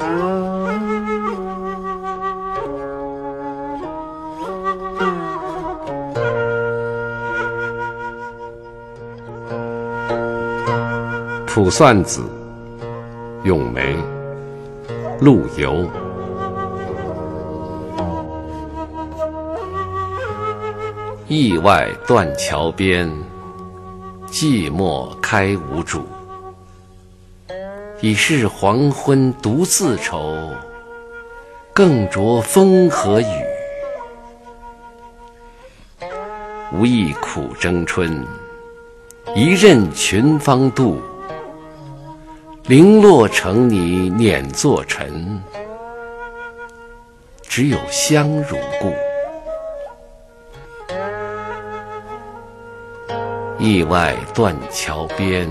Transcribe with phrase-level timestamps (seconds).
[11.54, 12.22] 《卜算子·
[13.46, 13.94] 咏梅》
[15.20, 15.86] 陆游。
[21.28, 23.06] 驿外断桥边，
[24.28, 26.02] 寂寞开无主。
[28.02, 30.50] 已是黄昏独自愁，
[31.74, 33.26] 更着风和雨。
[36.72, 38.24] 无意苦争春，
[39.34, 40.96] 一任群芳妒。
[42.64, 45.42] 零落成泥碾作尘，
[47.42, 48.94] 只有香如故。
[53.58, 55.50] 驿外断桥边，